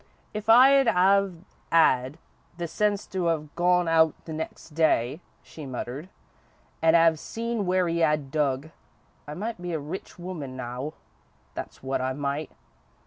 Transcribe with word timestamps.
"If 0.33 0.49
I'd 0.49 0.87
'ave 0.87 1.41
'ad 1.71 2.17
the 2.57 2.67
sense 2.67 3.05
to 3.05 3.29
'ave 3.29 3.49
gone 3.55 3.87
out 3.87 4.15
there 4.25 4.33
the 4.33 4.33
next 4.33 4.69
day," 4.71 5.21
she 5.43 5.67
muttered, 5.67 6.09
"and 6.81 6.95
'ave 6.95 7.17
seen 7.17 7.67
where 7.67 7.87
'e 7.87 8.01
'ad 8.01 8.31
dug, 8.31 8.71
I 9.27 9.35
might 9.35 9.61
be 9.61 9.73
a 9.73 9.79
rich 9.79 10.17
woman 10.17 10.55
now, 10.57 10.93
that's 11.53 11.83
wot 11.83 12.01
I 12.01 12.13
might. 12.13 12.49